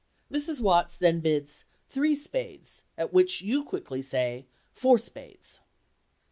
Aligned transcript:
Mrs. 0.31 0.61
Watts 0.61 0.95
then 0.95 1.19
bids 1.19 1.65
"Three 1.87 2.15
spades," 2.15 2.81
at 2.97 3.13
which 3.13 3.43
you 3.43 3.63
quickly 3.63 4.01
say, 4.01 4.47
"Four 4.73 4.97
spades." 4.97 5.59